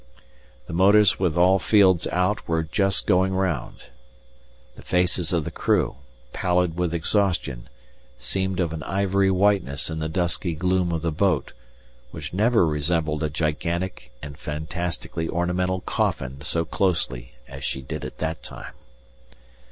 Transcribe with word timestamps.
The 0.65 0.73
motors 0.73 1.19
with 1.19 1.37
all 1.37 1.59
fields 1.59 2.07
out 2.07 2.47
were 2.47 2.63
just 2.63 3.05
going 3.05 3.35
round. 3.35 3.83
The 4.75 4.81
faces 4.81 5.31
of 5.31 5.43
the 5.43 5.51
crew, 5.51 5.97
pallid 6.33 6.75
with 6.75 6.91
exhaustion, 6.91 7.69
seemed 8.17 8.59
of 8.59 8.73
an 8.73 8.81
ivory 8.81 9.29
whiteness 9.29 9.91
in 9.91 9.99
the 9.99 10.09
dusky 10.09 10.55
gloom 10.55 10.91
of 10.91 11.03
the 11.03 11.11
boat, 11.11 11.53
which 12.09 12.33
never 12.33 12.65
resembled 12.65 13.21
a 13.21 13.29
gigantic 13.29 14.11
and 14.23 14.39
fantastically 14.39 15.29
ornamental 15.29 15.81
coffin 15.81 16.41
so 16.41 16.65
closely 16.65 17.35
as 17.47 17.63
she 17.63 17.83
did 17.83 18.03
at 18.03 18.17
that 18.17 18.41
time. 18.41 18.73